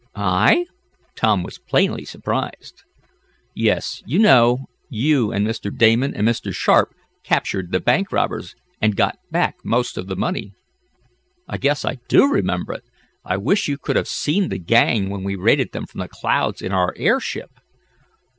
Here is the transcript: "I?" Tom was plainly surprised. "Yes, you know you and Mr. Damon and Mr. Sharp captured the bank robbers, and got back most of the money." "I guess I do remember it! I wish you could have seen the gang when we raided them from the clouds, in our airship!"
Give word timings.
"I?" 0.15 0.65
Tom 1.13 1.43
was 1.43 1.59
plainly 1.59 2.05
surprised. 2.05 2.85
"Yes, 3.53 4.01
you 4.07 4.17
know 4.17 4.65
you 4.89 5.31
and 5.31 5.45
Mr. 5.45 5.69
Damon 5.71 6.15
and 6.15 6.27
Mr. 6.27 6.51
Sharp 6.51 6.95
captured 7.21 7.71
the 7.71 7.79
bank 7.79 8.11
robbers, 8.11 8.55
and 8.81 8.95
got 8.95 9.19
back 9.29 9.57
most 9.63 9.99
of 9.99 10.07
the 10.07 10.15
money." 10.15 10.53
"I 11.47 11.57
guess 11.59 11.85
I 11.85 11.99
do 12.07 12.25
remember 12.27 12.73
it! 12.73 12.83
I 13.23 13.37
wish 13.37 13.67
you 13.67 13.77
could 13.77 13.95
have 13.95 14.07
seen 14.07 14.49
the 14.49 14.57
gang 14.57 15.11
when 15.11 15.23
we 15.23 15.35
raided 15.35 15.71
them 15.71 15.85
from 15.85 15.99
the 15.99 16.07
clouds, 16.07 16.63
in 16.63 16.71
our 16.71 16.95
airship!" 16.97 17.51